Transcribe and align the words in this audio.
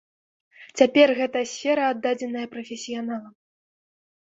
Цяпер 0.81 1.07
гэтая 1.19 1.43
сфера 1.51 1.83
аддадзеная 1.91 2.47
прафесіяналам. 2.57 3.31